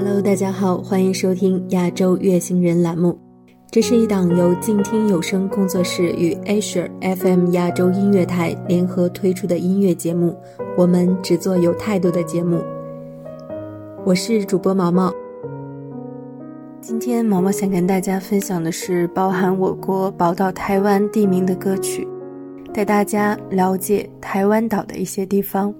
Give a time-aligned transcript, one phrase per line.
[0.00, 3.18] Hello，大家好，欢迎收听亚洲月星人栏目。
[3.68, 10.38] 这是一档由静听有声工作室与 Asia FM 亚洲音乐台联合推出的音乐节目。
[10.76, 12.62] 我们只做有态度的节目。
[14.04, 15.12] 我是主播毛毛。
[16.80, 22.06] 今天毛毛想跟大家分享的是包含我国宝岛台湾地名的歌曲，
[22.72, 25.74] 带大家了解台湾岛的一些地方。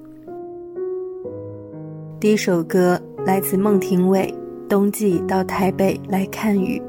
[2.19, 4.33] 第一首歌来自孟庭苇，
[4.69, 6.81] 《冬季到台北来看雨》。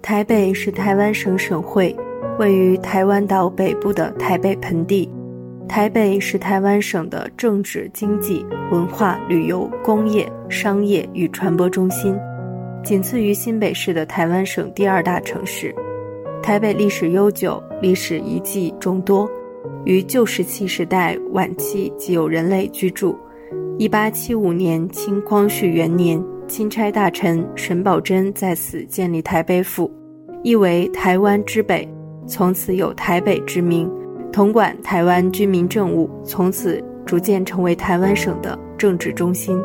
[0.00, 1.94] 台北是台湾省省会，
[2.38, 5.08] 位于台湾岛北部的台北盆地。
[5.68, 12.18] 台北是台湾省的政治、经济、文化、旅游、工业、商业与传播中心，
[12.82, 15.74] 仅次于新北市的台湾省第二大城市。
[16.42, 19.28] 台北历史悠久，历史遗迹众多，
[19.84, 23.16] 于旧石器时代晚期即有人类居住。
[23.78, 29.88] 一八七五年，清光绪元年，钦差大臣沈葆桢在此建立台北府，
[30.42, 31.88] 意为台湾之北，
[32.26, 33.88] 从此有台北之名，
[34.32, 39.56] 统管台湾军民政务，从此逐渐成为台湾省的政治中心。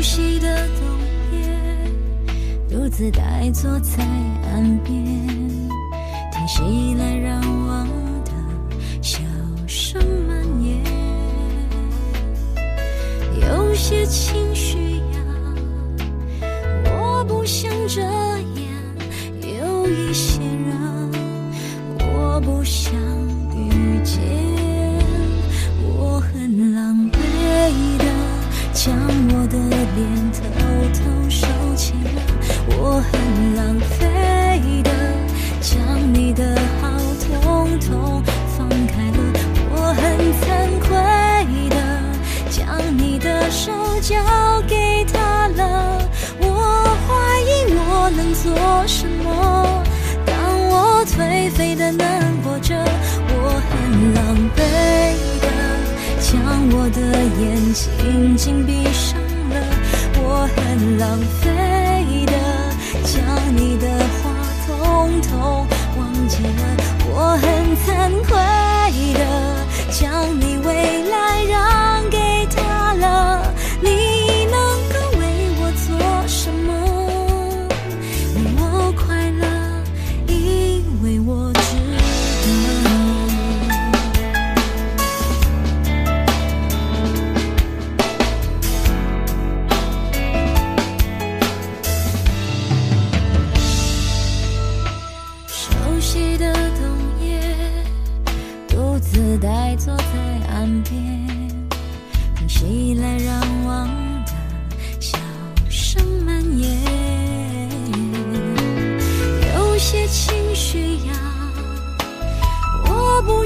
[0.00, 1.44] 熟悉的冬夜，
[2.70, 4.02] 独自呆坐在
[4.50, 5.04] 岸边，
[6.32, 7.86] 听熙来攘往
[8.24, 8.32] 的
[9.02, 9.18] 笑
[9.66, 10.82] 声蔓延，
[13.42, 14.78] 有些情绪
[15.12, 15.20] 呀，
[16.86, 18.08] 我不想这样，
[19.42, 21.10] 有一些人，
[21.98, 22.94] 我不想
[23.54, 24.18] 遇见，
[30.00, 30.40] 的脸偷
[30.94, 32.22] 偷收起了，
[32.68, 34.90] 我很浪费的
[35.60, 35.78] 将
[36.14, 36.88] 你的好
[37.20, 38.22] 统统
[38.56, 39.18] 放开了，
[39.70, 40.02] 我很
[40.40, 40.42] 惭
[40.80, 40.88] 愧
[41.68, 41.76] 的
[42.50, 42.58] 将
[42.96, 43.70] 你的手
[44.00, 44.16] 交
[44.66, 46.00] 给他了，
[46.40, 46.46] 我
[47.06, 49.84] 怀疑我能做什么。
[50.24, 50.34] 当
[50.70, 52.74] 我颓废的难过着，
[53.28, 54.18] 我很狼
[54.56, 54.58] 狈
[55.40, 55.46] 的
[56.20, 56.30] 将
[56.72, 57.00] 我的
[57.40, 59.20] 眼睛紧闭上
[59.50, 59.56] 了，
[60.32, 61.50] 我很浪费
[62.26, 62.32] 的
[63.02, 63.18] 将
[63.56, 64.30] 你的话
[64.64, 65.66] 统统
[65.98, 66.62] 忘记了，
[67.12, 67.44] 我很
[67.82, 67.84] 惭
[68.28, 68.30] 愧
[69.18, 69.20] 的
[69.90, 70.00] 将
[70.40, 70.68] 你未
[71.10, 72.16] 来让给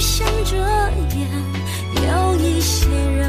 [0.05, 1.25] 我不想这样；
[1.97, 3.25] 有一些人，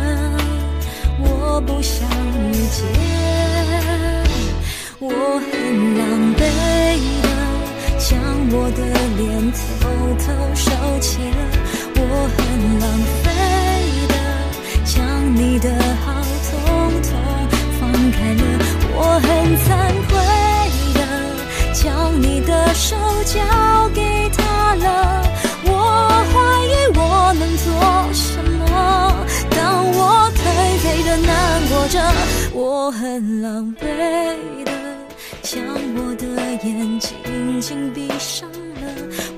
[1.20, 1.24] 我
[1.66, 2.06] 不想
[2.52, 2.84] 遇见。
[5.00, 5.08] 我
[5.40, 5.50] 很
[5.98, 6.04] 狼
[6.36, 6.38] 狈
[7.24, 7.28] 的
[7.98, 8.12] 将
[8.52, 8.80] 我的
[9.16, 9.56] 脸偷
[10.20, 10.66] 偷收
[11.00, 11.40] 起了，
[11.96, 12.00] 我
[12.36, 12.38] 很
[12.82, 12.84] 浪
[13.24, 13.26] 费
[14.12, 14.14] 的
[14.84, 14.94] 将
[15.34, 15.66] 你的
[16.04, 16.06] 好
[16.52, 16.52] 统
[17.04, 17.10] 统
[17.80, 18.44] 放开了，
[18.94, 19.32] 我很
[19.64, 19.66] 惭
[20.10, 20.14] 愧
[20.94, 21.00] 的
[21.74, 21.82] 将
[22.22, 23.40] 你的手交
[23.94, 24.02] 给
[31.88, 32.00] 着，
[32.54, 33.86] 我很狼狈
[34.64, 34.72] 的
[35.42, 35.64] 将
[35.96, 36.26] 我的
[36.64, 38.84] 眼睛紧闭上了，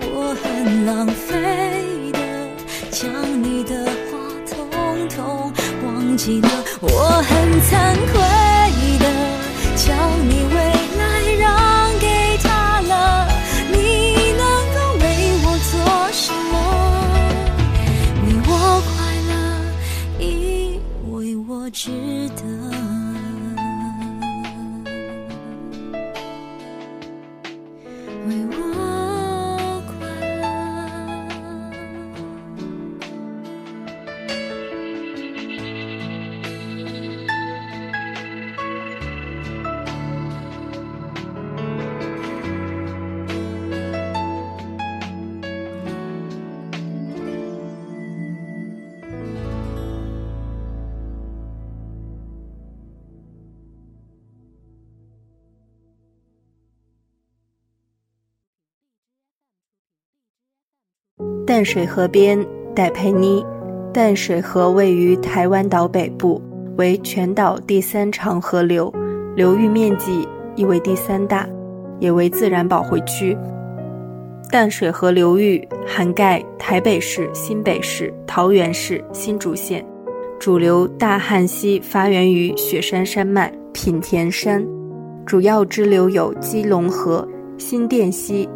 [0.02, 2.20] 我很浪费的
[2.90, 3.12] 将
[3.44, 4.18] 你的话
[4.50, 5.52] 统统
[5.86, 6.50] 忘记了，
[6.82, 8.27] 我很惭愧
[61.58, 62.40] 淡水河边，
[62.76, 63.44] 戴佩妮。
[63.92, 66.40] 淡水河位于台湾岛北部，
[66.78, 68.94] 为全岛第三长河流，
[69.36, 71.50] 流域面积亦为第三大，
[72.00, 73.36] 也为自然保护区。
[74.52, 79.84] 淡水河流域涵盖台北市、新北市、桃园市、新竹县，
[80.40, 84.64] 主流大汉溪发源于雪山山脉品田山，
[85.26, 88.48] 主要支流有基隆河、新店溪。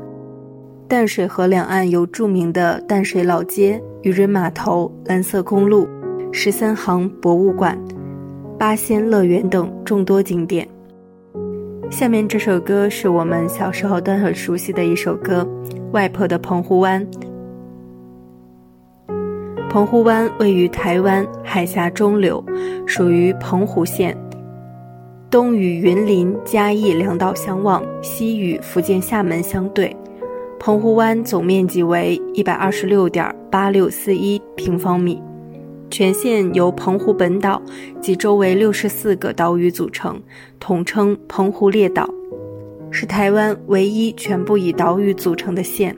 [0.91, 5.87] 淡水河两岸有著名的淡水老街、渔人码头、蓝色公路、
[6.33, 7.79] 十三行博物馆、
[8.59, 10.67] 八仙乐园等众多景点。
[11.89, 15.47] 下面这首歌是我们小时候都很熟悉的一首歌，
[15.93, 17.07] 《外婆的澎湖湾》。
[19.69, 22.43] 澎湖湾位于台湾海峡中流，
[22.85, 24.13] 属于澎湖县，
[25.29, 29.95] 东与云林、嘉义两岛相望，西与福建厦门相对。
[30.63, 35.19] 澎湖湾总面积为一百二十六点八六四一平方米，
[35.89, 37.59] 全县由澎湖本岛
[37.99, 40.21] 及周围六十四个岛屿组成，
[40.59, 42.07] 统称澎湖列岛，
[42.91, 45.97] 是台湾唯一全部以岛屿组成的县。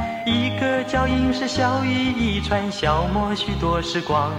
[0.25, 4.31] 一个脚印是笑语一串，消磨许多时光。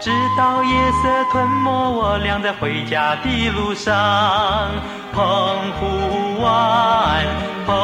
[0.00, 4.70] 直到夜色吞没我俩在回家的路上。
[5.12, 5.24] 澎
[5.72, 5.86] 湖
[6.42, 7.26] 湾，
[7.66, 7.74] 澎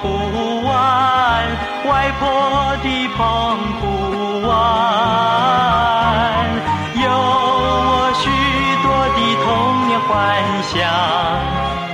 [0.00, 1.44] 湖湾，
[1.86, 4.52] 外婆的澎湖湾，
[6.94, 8.24] 有我许
[8.82, 9.46] 多的童
[9.86, 10.08] 年幻
[10.64, 10.74] 想。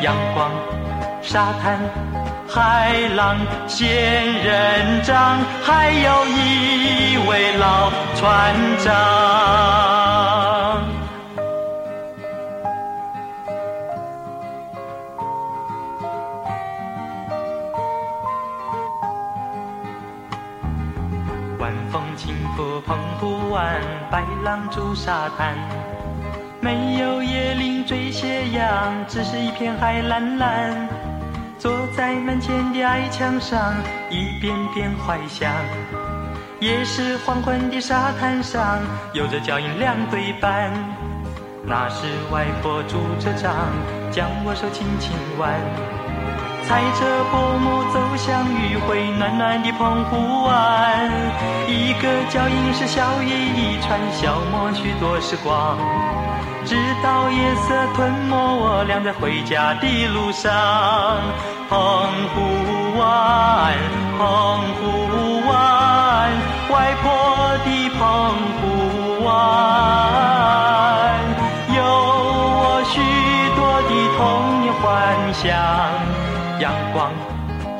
[0.02, 0.50] 阳光、
[1.21, 1.78] 沙滩、
[2.55, 8.95] 海浪、仙人掌，还有一位老船长。
[21.59, 23.81] 晚风轻拂澎湖湾，
[24.13, 25.57] 白浪逐沙滩。
[26.61, 30.89] 没有椰林缀斜阳，只是一片海蓝蓝。
[31.97, 33.75] 在门前的矮墙上，
[34.11, 35.51] 一遍遍怀想。
[36.59, 38.79] 也是黄昏的沙滩上，
[39.13, 40.73] 有着脚印两对半。
[41.63, 43.55] 那是外婆拄着杖，
[44.11, 45.51] 将我手轻轻挽。
[46.67, 51.11] 踩着薄暮走向余晖暖暖的澎湖湾，
[51.69, 55.79] 一个脚印是小雨一串，消磨许多时光。
[56.65, 60.51] 直到夜色吞没我俩在回家的路上。
[61.75, 61.83] 澎
[62.33, 62.38] 湖
[63.00, 63.75] 湾，
[64.16, 64.23] 澎
[64.76, 65.52] 湖湾，
[66.71, 67.04] 外婆
[67.64, 67.99] 的澎
[68.61, 68.62] 湖
[69.25, 69.28] 湾，
[71.75, 72.95] 有我许
[73.57, 74.23] 多的童
[74.61, 74.83] 年幻
[75.35, 75.43] 想。
[76.61, 77.11] 阳光、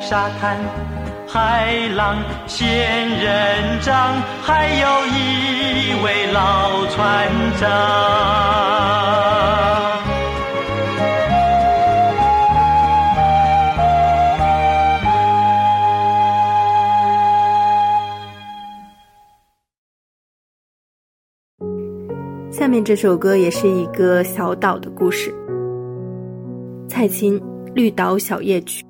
[0.01, 0.59] 沙滩、
[1.25, 2.67] 海浪、仙
[3.17, 9.34] 人掌，还有一位老船长。
[22.75, 25.33] 面这首歌也是一个小岛的故事。
[26.89, 27.39] 蔡琴
[27.73, 28.83] 《绿岛小夜曲》。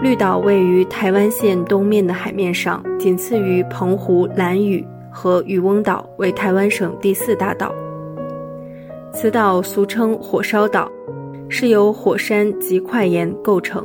[0.00, 7.74] 绿岛位于台湾县东面的海面上，仅次于澎湖、兰屿和渔翁岛，为台湾省第四大岛。
[9.12, 10.88] 此岛俗称火烧岛，
[11.48, 13.84] 是由火山及块岩构成。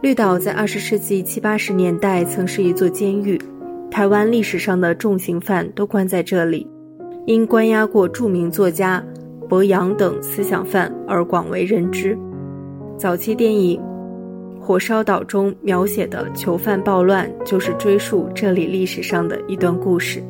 [0.00, 3.36] 绿岛在二十世纪七八十年代曾是一座监狱，
[3.90, 6.64] 台湾历史上的重刑犯都关在这里。
[7.26, 9.02] 因关押过著名作家
[9.48, 12.18] 博洋等思想犯而广为人知。
[12.98, 13.80] 早期电影
[14.60, 20.22] 《火烧岛》中描写的囚犯暴乱，就是追溯这里历史上的一段故事。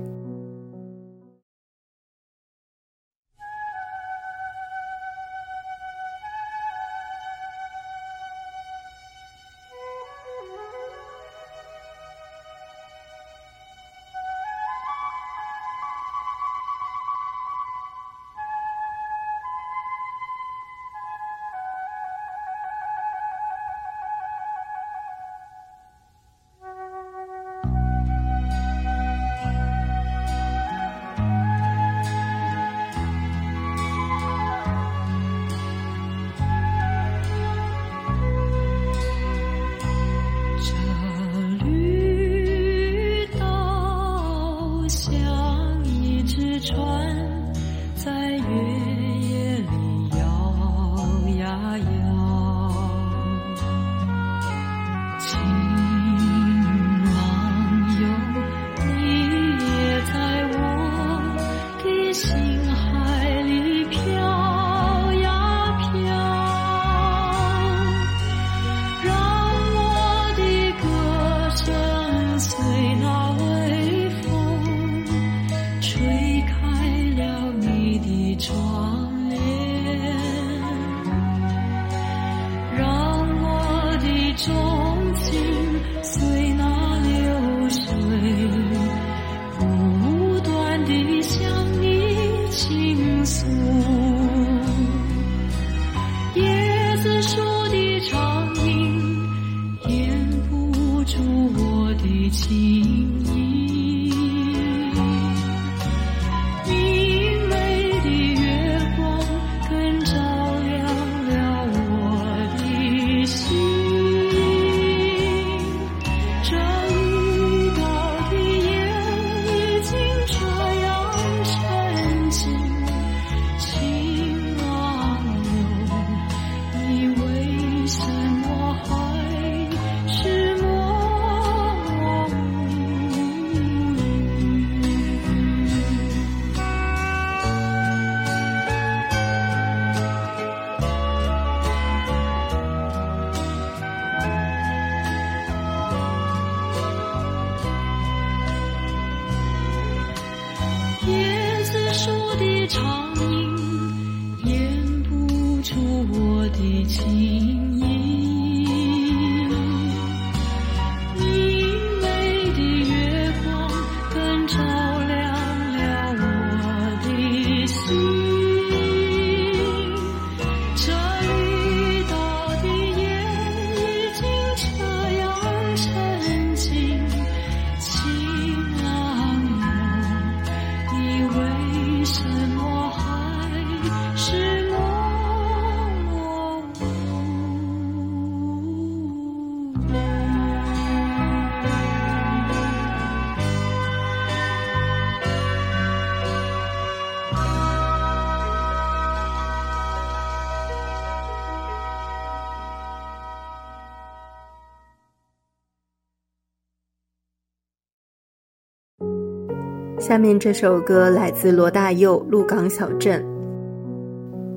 [210.07, 213.23] 下面这首歌来自罗大佑《鹿港小镇》。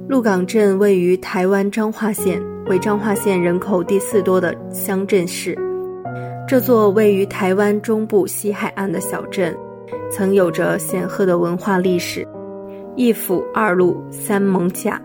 [0.09, 5.57] 鹿港镇位于台湾彰化县，为彰化县人口第四多的乡镇市。
[6.45, 9.55] 这座位于台湾中部西海岸的小镇，
[10.11, 12.27] 曾有着显赫的文化历史。
[12.97, 15.01] 一府二鹿三艋甲，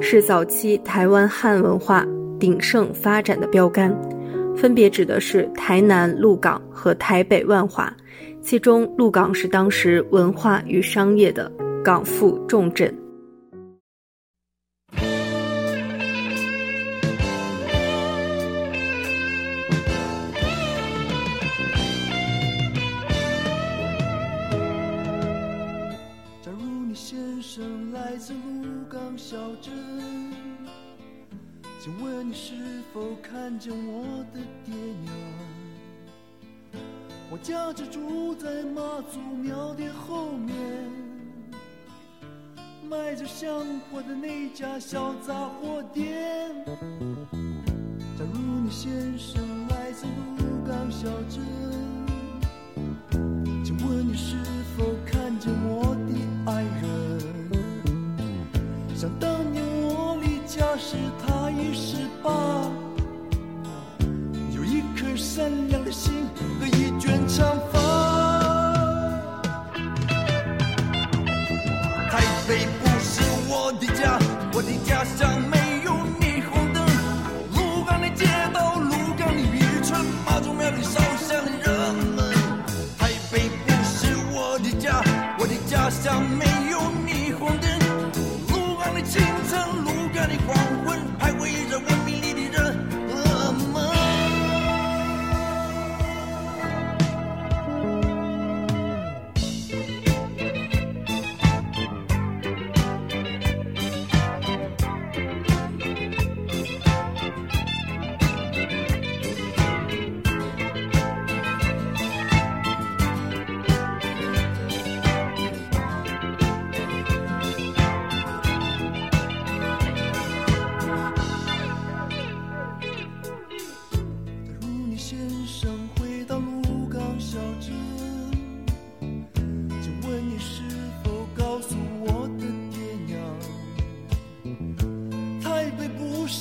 [0.00, 2.06] 是早期台湾汉文化
[2.38, 3.90] 鼎盛发展的标杆，
[4.54, 7.90] 分别指的是台南鹿港和台北万华。
[8.44, 11.50] 其中，鹿港是当时文化与商业的
[11.82, 12.92] 港埠重镇。
[26.42, 29.72] 假如你先生来自鹿港小镇，
[31.80, 32.52] 请问你是
[32.92, 35.14] 否看见我的爹娘？
[37.32, 40.54] 我家就住在妈祖庙的后面，
[42.90, 43.48] 卖着香
[43.90, 46.54] 火的那家小杂货店。
[48.18, 50.04] 假如你先生来自
[50.36, 51.42] 鹿港小镇，
[53.64, 54.36] 请问你是
[54.76, 57.18] 否看见我的爱人？
[58.94, 62.70] 想当年我离家时，他已十八。
[64.54, 66.12] 有一颗善良的心
[66.60, 67.80] 和一卷长发。
[72.08, 74.20] 台北不是我的家，
[74.52, 75.42] 我的家乡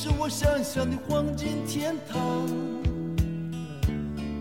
[0.04, 2.18] 是我想象的黄金天堂，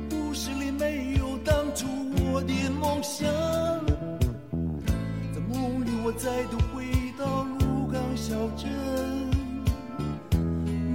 [0.09, 1.87] 故事里没有当初
[2.33, 3.29] 我的梦想。
[5.35, 6.87] 在梦里，我再度回
[7.19, 8.71] 到鹿港小镇，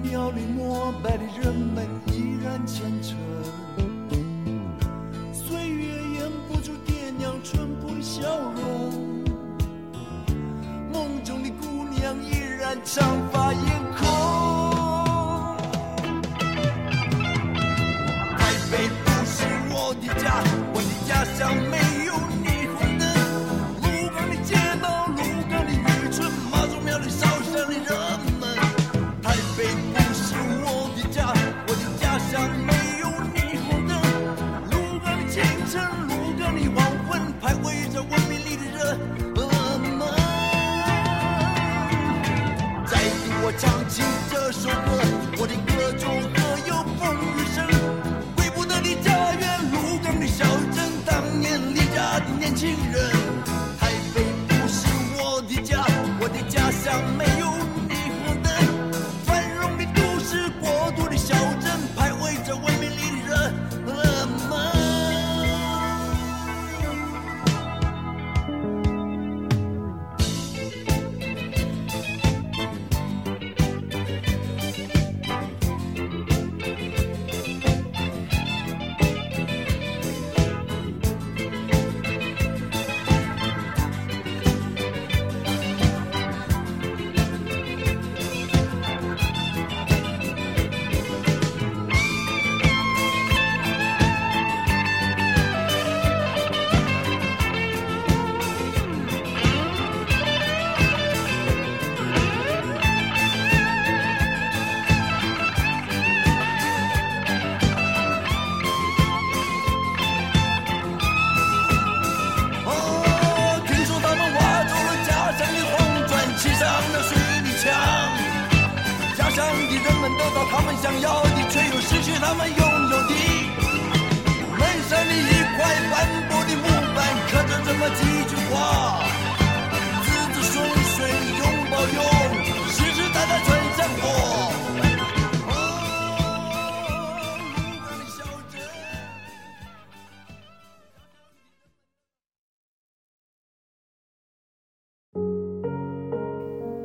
[0.01, 3.15] 庙里膜拜的人们依然虔诚，
[5.31, 8.91] 岁月掩不住爹娘淳朴的笑容。
[10.91, 13.24] 梦中的姑娘依然长。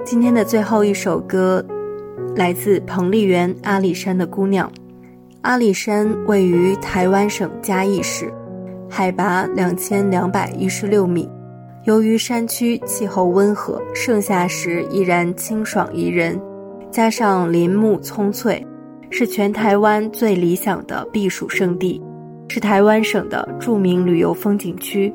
[0.03, 1.65] 今天的最后一首歌
[2.35, 4.71] 来自彭丽媛阿里山的姑娘。
[5.43, 8.33] 阿里山位于台湾省嘉义市
[8.89, 11.29] 海拔两千两百一十六米
[11.85, 16.39] 由于山区气候温和盛夏时依然清爽宜人
[16.91, 18.67] 加上林木葱翠
[19.11, 22.01] 是全台湾最理想的避暑胜地
[22.49, 25.13] 是台湾省的著名旅游风景区。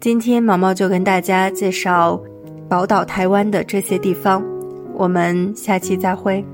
[0.00, 2.20] 今天毛毛就跟大家介绍
[2.68, 4.44] 宝岛台湾的这些地方。
[4.94, 6.44] 我们下期再会。